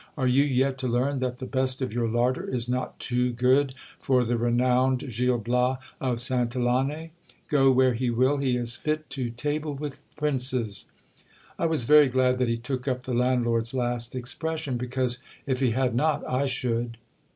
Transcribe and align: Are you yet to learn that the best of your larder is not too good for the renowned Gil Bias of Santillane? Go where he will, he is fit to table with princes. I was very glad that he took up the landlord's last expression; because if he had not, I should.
Are 0.17 0.25
you 0.27 0.43
yet 0.43 0.79
to 0.79 0.87
learn 0.87 1.19
that 1.19 1.37
the 1.37 1.45
best 1.45 1.79
of 1.79 1.93
your 1.93 2.07
larder 2.07 2.43
is 2.49 2.67
not 2.67 2.97
too 2.97 3.31
good 3.31 3.75
for 3.99 4.23
the 4.25 4.35
renowned 4.35 5.01
Gil 5.15 5.37
Bias 5.37 5.77
of 6.01 6.17
Santillane? 6.17 7.11
Go 7.49 7.69
where 7.69 7.93
he 7.93 8.09
will, 8.09 8.37
he 8.37 8.55
is 8.57 8.75
fit 8.75 9.11
to 9.11 9.29
table 9.29 9.75
with 9.75 10.01
princes. 10.15 10.87
I 11.59 11.67
was 11.67 11.83
very 11.83 12.09
glad 12.09 12.39
that 12.39 12.47
he 12.49 12.57
took 12.57 12.87
up 12.87 13.03
the 13.03 13.13
landlord's 13.13 13.75
last 13.75 14.15
expression; 14.15 14.75
because 14.75 15.19
if 15.45 15.59
he 15.59 15.69
had 15.69 15.93
not, 15.93 16.27
I 16.27 16.47
should. 16.47 16.97